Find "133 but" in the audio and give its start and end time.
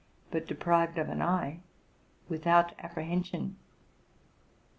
0.29-0.47